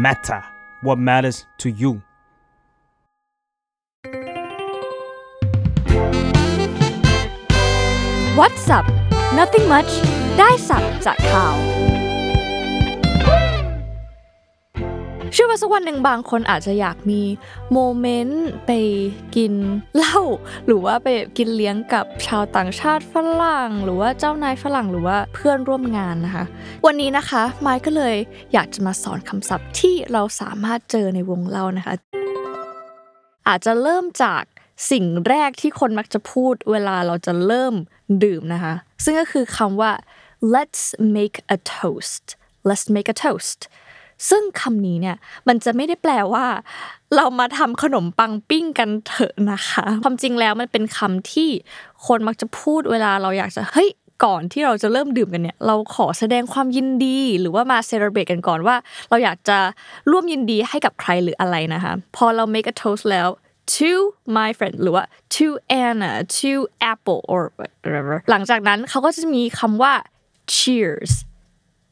[0.00, 0.42] matter
[0.80, 2.00] what matters to you
[8.38, 8.86] What's up
[9.34, 9.90] Nothing much
[10.38, 11.79] ได้สับจากข่าว
[15.33, 17.21] เชื่อว่าสักวันหนึ่งบางคนอาจจะอยากมี
[17.73, 18.71] โมเมนต์ไป
[19.35, 19.53] กิน
[19.95, 20.19] เหล้า
[20.65, 21.07] หรือว่าไป
[21.37, 26.45] กินเลี้ยงกับชาวต่างชาติฝรั่ง หรือว่าเจ้านายฝรั่งหรือว่าเพื่อนร่วมงานนะคะ
[26.85, 28.15] วันนี้นะคะไมค์ก็เลย
[28.53, 31.93] อยากจะมาสอนคำศัพท์ที่เราสามารถเจอในวงเล่านะคะ
[33.47, 34.43] อาจจะเริ่มจาก
[34.91, 37.73] สิ่งแรกที่คนมักจะพูดเวลาเราจะเริ่ม
[38.23, 39.91] ดื่มนะคะ ซึ่งก็คือคำว่า
[40.55, 40.83] let's
[41.17, 42.23] make a toast
[42.67, 43.59] let's make a toast
[44.29, 45.17] ซึ่งคำนี้เนี่ย
[45.47, 46.45] มันจะไม่ได้แปลว่า
[47.15, 51.49] เรามาทำขนมปังปิ้งกันเถอะนะคะ ความจริงแล้วมันเป็นคำที่
[52.07, 53.89] คนมักจะพูดเวลาเราอยากจะเฮ้ย
[54.25, 58.75] ก่อนที่เราจะเริ่มดื่มกันเนี่ยเราขอแสดงความยินดี หรือว่ามาเซเลบรตกันก่อนว่า
[59.09, 59.57] เราอยากจะ
[60.11, 63.27] ร่วมยินดีให้กับใครหรืออะไรนะคะพอเรา make a toast แล้ว
[63.75, 63.91] to
[64.37, 65.03] my friend หรือว่า
[65.35, 65.47] to
[65.85, 66.51] Anna to
[66.93, 69.93] Apple or whatever หลังจากนั้นเขาก็จะมีคำว่า
[70.55, 71.11] cheers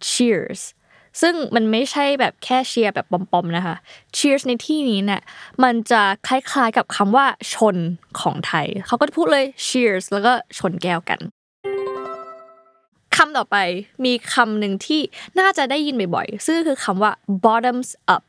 [0.09, 0.61] cheers
[1.21, 3.75] ซึ่งมันไม่ใช่แบบแค่เชียร์แบบปอมๆนะคะ
[4.17, 5.21] cheers ในที่นี้เนี่ย
[5.63, 7.77] มันจะคล้ายๆกับคำว่าชน
[8.19, 11.19] ของไทย เขาก็จะพูดเลย cheers แล้วก็ชนแก้วกัน
[13.15, 13.57] คำต่อไป
[14.05, 15.01] มีคำหนึ่งที่
[15.39, 17.11] น่าจะได้ยินบ่อยๆ ซึ่งคือคำว่า
[17.45, 18.25] bottoms up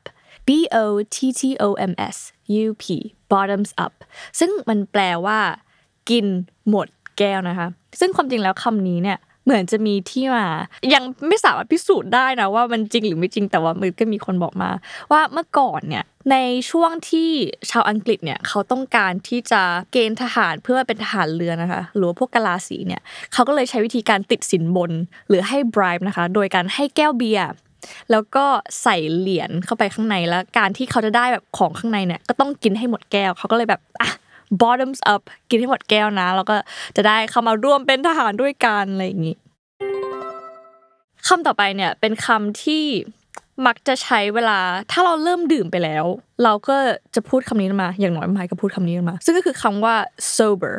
[0.46, 0.50] B
[0.84, 2.16] O T T O M S
[2.64, 2.84] U P
[3.32, 3.94] bottoms up
[4.38, 5.38] ซึ่งมันแปลว่า
[6.10, 6.26] กิน
[6.68, 7.68] หมดแก้วนะคะ
[8.00, 9.18] ซึ่งความจริงแล้วคำนี้เนี่ย
[9.50, 10.46] เหมือนจะมีที่มา
[10.94, 14.70] ยังไม่สามารถพิสูจน์ได้นะว่ามันจริงหรือไม่จริงแต่ว่ามันก็มีคนบอกมา
[15.12, 16.36] ว่าเมื่อก่อนเนี่ยใน
[16.70, 17.30] ช่วงที่
[17.70, 24.92] ชาวอังกฤษเนี่ยเขาต้องการที่จะเกณฑ์ทหารเพื่อเป็นทหารเรือนะคะหรือว่าพวกกะลาสีเนี่ยเขาก็เลยใช้วิธีการติดสินบน
[25.28, 27.46] หรือให้ bribe นะคะ โดยการให้แก้วเบียร์
[28.10, 28.44] แล้วก็
[28.82, 34.10] ใส่เหรียญเข้าไปข้างในแล้ว การที่เขาจะได้แบบของข้างในเนี่ยก็ต้องกินให้หมดแก้วเขาก็เลยแบบอะ
[34.62, 36.56] bottoms up กินให้หมดแก้วนะ แล้วก็
[36.96, 39.36] จะได้เข้ามาร่วมเป็นทหารด้วยกันอะไรอย่างนี้
[41.28, 42.84] คำต่อไปเนี่ยเป็นคำที่
[43.66, 44.58] มักจะใช้เวลา
[44.90, 46.04] ถ้าเราเริ่มดื่มไปแล้ว
[46.44, 46.76] เราก็
[47.14, 49.96] จะพูดคำนี้มา อย่างน้อยไมค์ก็พูดคำนี้มา ซึ่งก็คือคำว่า
[50.36, 50.74] sober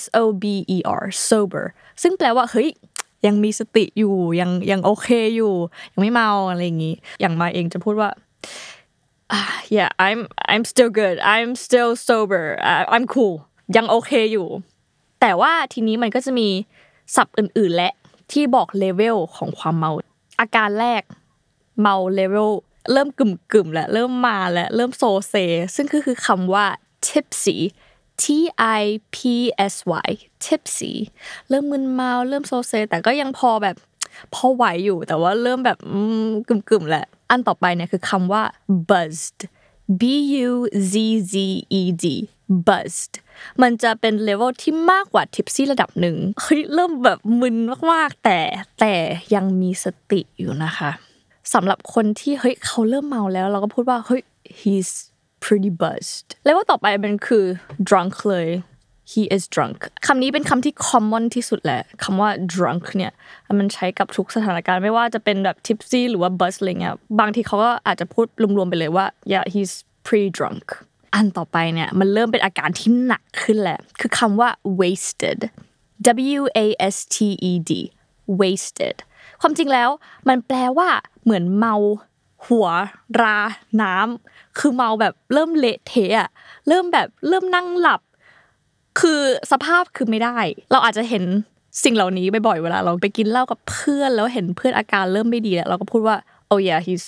[0.00, 0.44] S O B
[0.76, 1.64] E R sober
[2.02, 2.68] ซึ่งแปลว่าเฮ้ย
[3.26, 5.54] ยังมีสติอยู่ยังยังโอเคอยู่
[5.92, 8.10] ยังไม่เมาอะไรอย่างนี้ อย่างมาเองจะพูดว่า
[9.36, 10.20] ah, yeah I'm
[10.52, 13.36] I'm still good I'm still sober uh, I'm cool
[13.76, 14.48] ยังโอเคอยู่
[15.20, 16.48] แต่ว่าทีนี้มันก็จะมี
[17.16, 17.90] ศัพท์อื่น ๆ และ
[18.32, 19.90] ที่บอกเลเวลของความเมา
[20.40, 21.02] อาการแรก
[21.80, 22.50] เมาเลเวล
[22.92, 25.34] เริ่มกึ่มกึ่มๆแล้วเริ่มมาแล้วเริ่มโซเซ
[25.74, 26.66] ซึ่งก็คือคำว่า
[27.06, 27.56] tipsy
[28.22, 28.24] T
[28.80, 28.82] I
[29.14, 29.18] P
[29.72, 29.74] S
[30.06, 30.10] Y
[30.44, 30.92] tipsy
[31.48, 33.76] เริ่มมึนเมาเริ่มโซเซ แต่ก็ยังพอแบบ
[34.34, 35.78] พอไหวอยู่แต่ว่าเริ่มแบบ
[36.48, 38.42] กึ่มกึ่มๆแหละอันต่อไปเนี่ยคือคำว่า
[38.88, 39.40] buzzed
[40.00, 40.02] B
[40.48, 40.52] U
[40.92, 40.94] Z
[41.32, 41.34] Z
[41.80, 42.04] E D
[42.68, 43.14] buzzed
[43.62, 47.56] มันจะเป็นเลเวลที่มากกว่า tipsy ระดับหนึ่งเฮ้ยเริ่มแบบมึน
[47.92, 48.40] มากๆ แต่
[48.80, 48.94] แต่
[49.34, 50.90] ยังมีสติอยู่นะคะ
[51.54, 54.22] สำหรับคนที่เฮ้ยเขาเริ่มเมาแล้ว เราก็พูดว่าเฮ้ย
[54.60, 54.90] he's
[55.44, 57.44] pretty buzzed แล้วต่อไปมันคือ
[57.88, 58.46] drunk เลย
[59.12, 63.12] he is drunk คำนี้เป็นคำที่ common ที่สุดแหละคำว่า drunk เนี่ย
[63.58, 69.72] มันใช้กับทุกสถานการณ์ไม่ว่าจะเป็นแบบ tipsy หรือว่า buzz อะไรเงี้ยบางทีเขาก็อาจจะพูดรวมๆไปเลยว่า yeah he's
[70.06, 70.64] pretty drunk
[71.14, 74.48] อันต่อไปเนี่ยมันเริ่มเป็นอาการที่หนักขึ้นแหละคือคำว่า
[74.80, 75.40] wasted
[76.38, 77.16] W A S T
[77.50, 77.72] E D
[78.40, 78.96] wasted
[79.40, 79.90] ความจริงแล้ว
[80.28, 80.88] มันแปลว่า
[81.24, 81.74] เหมือนเมา
[82.46, 82.68] หัว
[83.20, 83.38] รา
[83.82, 86.30] น้ำคือเมาแบบเริ่มเละเทะ
[86.68, 88.00] เริ่มแบบเริ่มนั่งหลับ
[89.00, 89.20] คือ
[89.52, 90.38] สภาพคือไม่ได้
[90.72, 91.24] เราอาจจะเห็น
[91.84, 96.16] สิ่งเหล่านี้บ่อยๆเวลาเราไปกินเหล้ากับเพื่อนแล้วเห็นเพื่อนอาการเริ่มไม่ดีแล้วเราก็พูดว่า
[96.52, 97.04] oh yeah he's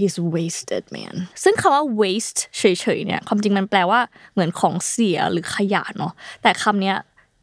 [0.00, 2.62] he's wasted man ซึ่งคำว่า waste เฉ
[2.96, 4.00] ยๆเนี่ยความจริงมันแปลว่า
[4.32, 6.96] เหมือนของเสียหรือขยะเนาะแต่คำเนี้ย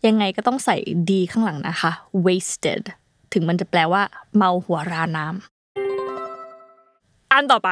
[0.08, 0.76] ยังไงก็ต้องใส่
[1.12, 1.92] ดีข้างหลังนะคะ
[2.26, 2.84] wasted
[3.34, 4.02] ถึงมันจะแปลว่า
[4.36, 7.72] เมาหัวราน้ำอันต่อไป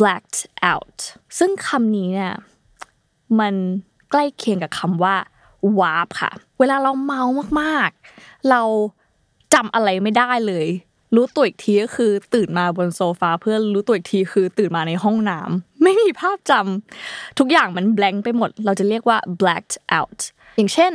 [0.00, 0.40] blacked
[0.72, 0.98] out
[1.38, 2.32] ซึ่งคำนี้เนี่ย
[3.40, 3.54] มัน
[4.12, 5.16] ใกล้เคียงกับคำว่า
[5.78, 7.22] วาร์ปค่ะ เวลาเราเมา
[7.60, 8.62] มากๆ เรา
[9.54, 10.66] จำอะไรไม่ได้เลย
[11.14, 20.18] รู้ตัวอีกทีก็คือตื่นมาบนโซฟาเพื่อรู้ตัวอีกทีคือตื่นมาในห้องน้ำไม่มีภาพจำทุกอย่างมัน blank ไปหมด เราจะเรียกว่า blacked out
[20.56, 20.92] อย่างเช่น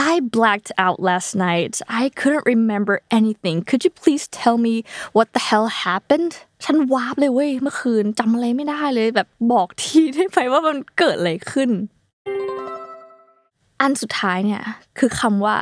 [0.00, 1.82] I blacked out last night.
[1.88, 3.62] I couldn't remember anything.
[3.62, 6.32] Could you please tell me what the hell happened?
[6.64, 11.70] ฉันวาร์ปเลยเว้ยเมื่อคืนจำอะไรไม่ได้เลยแบบบอกทีได้ไหมว่ามันเกิดอะไรขึ้น
[13.80, 14.62] อันสุดท้ายเนี่ย
[14.98, 15.56] คือคำว่า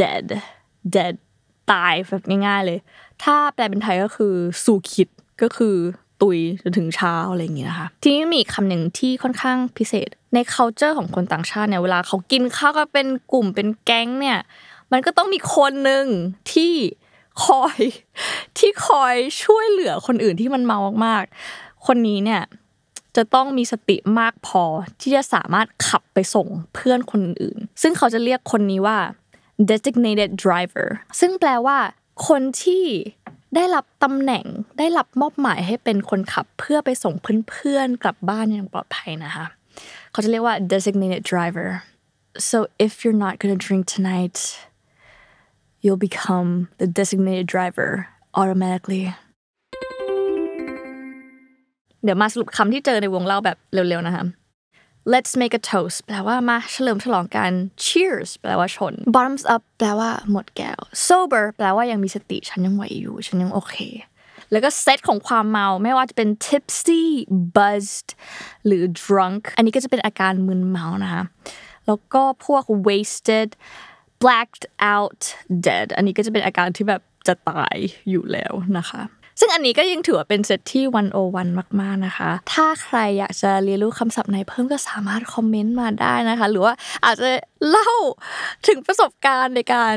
[0.00, 0.26] dead
[0.94, 1.14] dead
[1.72, 2.78] ตายแบบง่ายๆเลย
[3.22, 4.34] ถ้าแปลเป็นไทยก็คือ
[4.64, 5.08] สู่คิด
[5.42, 5.76] ก็คือ
[6.22, 14.38] ตุยจนถึงเช้าอะไรอย่างงี้นะคะ ทีนี้มีคำหนึ่งที่ค่อนข้างพิเศษ ใน culture ของคนต่างชาติเนี่ยเวลาเขากินข้าวกันเป็นกลุ่มเป็นแก๊งเนี่ย
[14.92, 16.06] มันก็ต้องมีคนหนึ่ง
[16.52, 16.74] ที่
[17.44, 17.78] คอย
[18.58, 19.14] ที่คอย
[19.44, 22.42] ช่วยเหลือคนอื่นที่มันเมามากๆ คนนี้เนี่ย
[23.16, 24.64] จะต้องมีสติมากพอ
[25.00, 28.98] ที่จะสามารถขับไปส่งเพื่อนคนอื่น ซึ่งเขาจะเรียกคนนี้ว่า
[29.70, 30.88] designated driver
[31.20, 31.78] ซึ่งแปลว่า
[32.28, 32.84] คนที่
[33.54, 34.44] ได้รับตำแหน่ง
[34.78, 37.14] ได้รับมอบหมายให้เป็นคนขับเพื่อไปส่ง
[37.50, 39.46] เพื่อนๆกลับบ้านอย่างปลอดภัยนะคะ
[40.12, 41.68] เขาจะเรียกว่า designated driver
[42.50, 44.38] so if you're not gonna drink tonight
[45.82, 46.50] you'll become
[46.80, 47.90] the designated driver
[48.40, 49.04] automatically
[52.04, 54.24] เดี๋ยวมาสรุปคำที่เจอในวงเล่าแบบเร็วๆนะคะ
[55.04, 57.52] Let's make a toast แปลว่ามาเฉลิมฉลองกัน
[57.84, 63.76] Cheers แปลว่าชน Bottoms up แปลว่าหมดแก้ว Sober แปลว่ายังมีสติฉันยังไหวอยู่ ฉันยังโอเค
[64.50, 67.04] แล้วก็เซตของความเมาไม่ว่าจะเป็น tipsy
[67.56, 68.10] buzzed
[68.66, 71.22] หรือ drunk อันนี้ก็จะเป็นอาการมึนเมานะคะ
[71.86, 73.48] แล้วก็พวก wasted
[74.22, 74.64] blacked
[74.94, 75.20] out
[75.66, 77.76] dead อันนี้ก็จะเป็นอาการที่แบบจะตาย
[78.10, 79.02] อยู่แล้วนะคะ
[79.40, 80.84] ซึ่งอันนี้ก็ยังถือว่าเป็นเซตที่
[81.20, 86.72] 101 มาก ๆ นะคะ ถ้าใครอยากจะเรียนรู้คำศัพท์ไหนเพิ่มก็สามารถคอมเมนต์มาได้นะคะ หรือว่า
[87.04, 87.28] อาจจะ
[87.68, 87.90] เล่า
[88.66, 89.94] ถึงประสบการณ์ในการ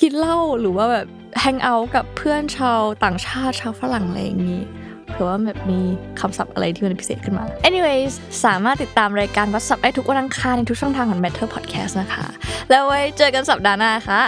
[0.00, 1.06] กินเหล้าหรือว่าแบบ
[1.40, 4.62] แฮงเอาท์กับเพื่อนชาวต่างชาติชาวฝรั่งอะไรอย่างนี้
[5.08, 5.80] เผื่อว่าแบบมี
[6.20, 8.12] คำศัพท์อะไรที่มันพิเศษขึ้นมา anyways
[8.44, 12.26] สามารถติดตามรายการวัดศัพท์ได้ทุกวันอังคารในทุกช่องทางของ Matter Podcast นะคะ
[12.70, 14.22] แล้วไว้เจอกันสัปดาห์หน้าค่ะ